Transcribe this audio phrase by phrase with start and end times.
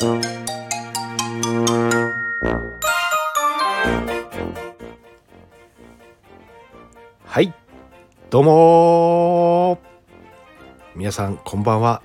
[0.00, 0.06] は
[7.40, 7.52] い。
[8.30, 9.80] どうも
[10.94, 12.00] 皆さんこんばんは。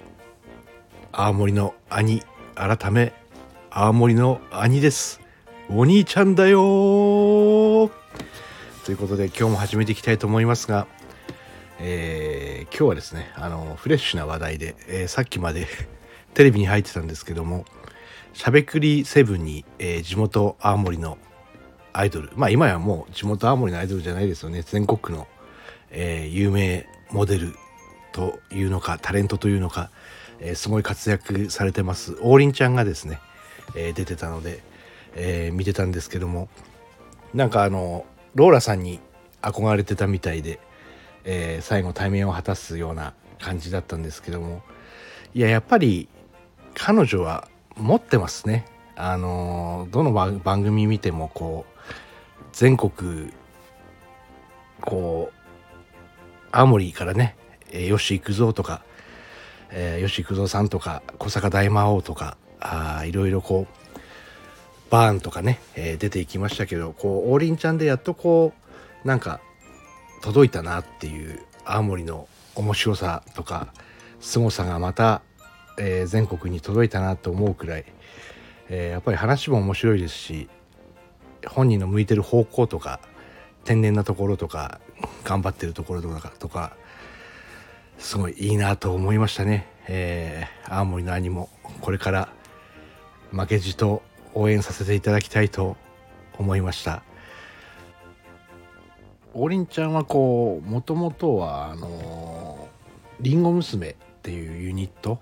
[1.11, 2.23] 青森の兄
[2.55, 3.13] 改め
[3.69, 5.21] 青森の兄です。
[5.69, 7.91] お兄ちゃんだよ
[8.85, 10.87] ということで今日も始めていきたいと思いますが、
[11.77, 15.67] えー、今日はですねあのフレッシュな話題で、えー、さっきまで
[16.33, 17.65] テレビに入ってたんですけども
[18.33, 21.17] しゃべくりセブンに、えー、地元青森の
[21.93, 22.31] アイドル。
[22.35, 24.63] まあ今やもう地元青森のアイドルじゃないですよね。
[24.63, 25.27] 全国の、
[25.91, 27.55] えー、有名モデル
[28.11, 29.89] というのかタレントというのか、
[30.39, 32.17] えー、すごい活躍されてます。
[32.21, 33.19] 王林ちゃんがですね、
[33.75, 34.61] えー、出てたので、
[35.15, 36.49] えー、見てたんですけども
[37.33, 38.05] なんかあの
[38.35, 38.99] ローラさんに
[39.41, 40.59] 憧れてたみたいで、
[41.23, 44.61] えー、最後対面を果たすような感じだったんですけども
[45.33, 46.07] いややっぱり
[46.73, 48.65] 彼女は持ってますね。
[48.95, 53.31] あのどの番組見てもこう全国
[54.81, 55.35] こう
[56.51, 57.35] 青森からね
[57.71, 58.83] 吉幾三とか、
[59.71, 68.53] えー、吉幾三さんとか小坂大魔王とかあいろいろこうバーンとかね、えー、出ていきましたけどこう王林ちゃんでやっとこ
[69.03, 69.41] うなんか
[70.21, 73.73] 届いたなっていう青森の面白さとか
[74.19, 75.21] 凄さがまた、
[75.77, 77.85] えー、全国に届いたなと思うくらい、
[78.69, 80.49] えー、やっぱり話も面白いですし
[81.47, 82.99] 本人の向いてる方向とか
[83.65, 84.79] 天然なところとか
[85.23, 86.75] 頑張ってるところとかとか
[87.97, 91.49] すごいいいなと思いましたね、えー、青森の兄も
[91.81, 92.29] これから
[93.31, 94.03] 負けじと
[94.33, 95.77] 応援させていただきたいと
[96.37, 97.03] 思いました。
[99.35, 102.69] 王林ちゃんはこうもともとはあの
[103.19, 105.19] りんご娘っていうユニット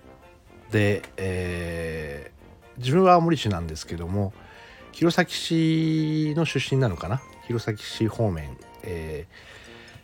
[0.72, 4.34] で、えー、自分は青森市なんですけども
[4.92, 7.22] 弘前市の出身なのかな？
[7.48, 9.28] 弘前市方面、え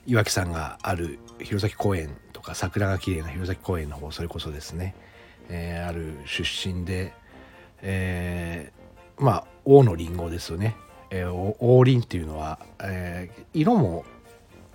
[0.06, 4.96] ー、岩木さんがある弘前公園とか桜が綺麗な弘前公園の方それこそですね、
[5.50, 7.14] えー、ある出身で、
[7.82, 10.76] えー、まあ王のりんごですよね、
[11.10, 14.06] えー、王林っていうのは、えー、色も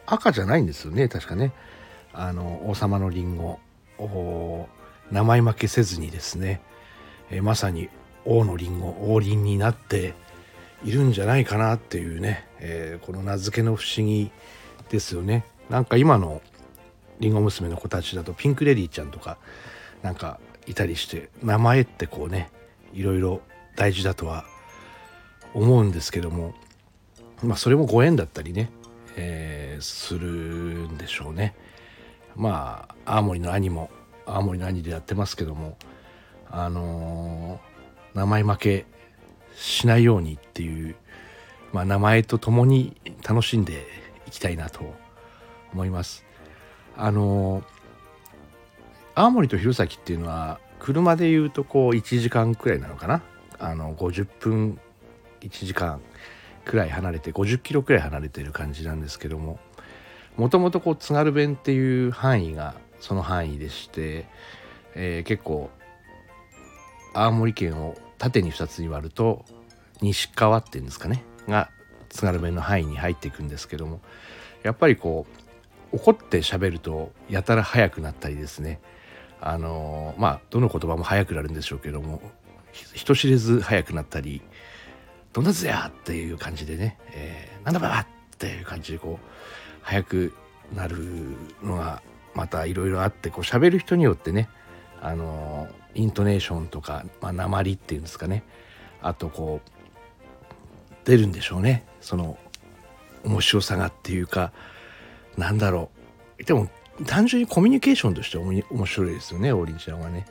[0.07, 1.53] 赤じゃないんですよね確かね。
[2.15, 3.59] あの王様のりんご
[5.13, 6.63] 名前負けせずにですね、
[7.31, 7.91] え、まさに
[8.25, 10.15] 王のりんご王林になって
[10.85, 14.31] いるんじゃないかなっていうね、えー、この名付けの不思議
[14.91, 15.45] ですよね。
[15.69, 16.41] なんか今の
[17.21, 19.39] りんご娘の子たちだとピンクレディーちゃんとか
[20.03, 22.51] なんかいたりして名前ってこうね
[22.93, 23.41] いろいろ
[23.77, 24.45] 大事だとは
[25.55, 26.55] 思うんですけども
[27.43, 28.71] まあそれもご縁だったりね、
[29.17, 31.55] えー、するんでしょうね。
[32.35, 33.91] まあ青森の兄も
[34.37, 35.77] 青森の兄でやってますけども
[36.51, 37.73] あのー
[38.15, 38.87] 名前負け
[39.57, 40.97] しないようにっていう、
[41.73, 43.87] まあ、名前と共に楽しんで
[44.27, 44.95] いきたいなと
[45.73, 46.25] 思います。
[46.97, 47.65] あの
[49.15, 53.23] 青森と弘前っていうのは車でいうとこう1時間くらいなのかな？
[53.59, 54.79] あの50分
[55.41, 56.01] 1時間
[56.65, 59.59] くらい離れて50キロくらい離れてる感じなんですけども
[60.37, 64.27] もともとこう津軽弁っていう範囲がその範囲でして、
[64.95, 65.71] えー、結構
[67.15, 69.45] 青森県を縦に2つに割ると
[70.01, 71.69] 西川っていうんですかねが
[72.11, 74.01] 津軽弁の範囲に入っていくんですけども
[74.63, 75.27] やっぱりこ
[75.93, 78.81] う怒って喋るとやたら速くなったりですね
[79.41, 82.23] あのまあどの言葉も速くなるんでしょうけども
[82.95, 84.43] 人知れず速くなったり
[85.35, 88.07] 「どんなずや!」っていう感じでね「えー、なんだばば!」っ
[88.39, 89.27] ていう感じでこう
[89.83, 90.35] 速く
[90.73, 90.97] なる
[91.63, 92.01] のが
[92.35, 94.49] またいろいろあってこう喋る人によってね
[95.01, 98.45] あのイントネーションとか、まあ、鉛っていうんですかね。
[99.03, 99.71] あとこう
[101.05, 101.85] 出るんでしょうね。
[102.01, 102.39] その
[103.25, 104.53] 面白さがっていうか
[105.37, 105.91] なんだろ
[106.39, 106.45] う。
[106.45, 106.69] でも
[107.07, 110.27] 単純にコミュニケーションとして面白いですよね王林ちゃんはね、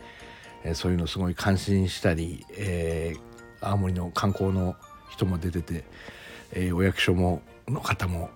[0.64, 4.76] えー、そういうのすごい感心したり、えー、青森の観光の
[5.10, 5.84] 人も出てて、
[6.52, 8.30] えー、お役所もの方も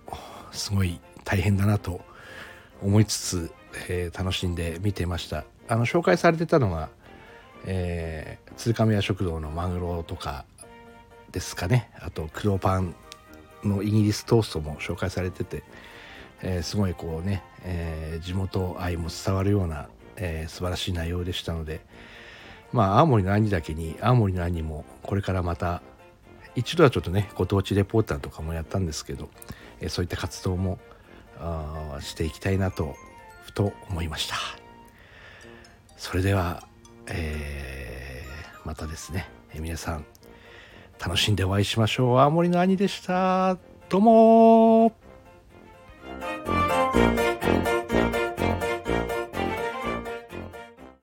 [0.51, 2.01] すごい大変だなと
[2.81, 3.51] 思いつつ、
[3.89, 5.45] えー、楽しんで見てました。
[5.67, 6.89] あの紹介されてたのが
[7.65, 10.45] えー、鶴亀屋食堂のマグロとか
[11.31, 11.89] ですかね。
[11.99, 12.95] あと黒パン
[13.63, 15.63] のイギリストーストも紹介されてて、
[16.41, 21.81] えー、すごいこうね、えー、地元愛も伝わるような、えー、素晴らしい内容でしたので
[22.71, 25.81] まあ青森の兄だけに青森の兄もこれからまた
[26.55, 29.29] 一度はちょっとねご当地レポーターとかもやったんですけど、
[29.81, 30.77] え、そういった活動も
[31.99, 33.14] していきたいなとふ
[33.55, 34.35] と思いました。
[35.97, 36.61] それでは
[37.07, 40.05] えー、またですね、え皆さん
[40.99, 42.19] 楽しんでお会いしましょう。
[42.19, 43.57] 青森の兄でした。
[43.89, 45.04] どうも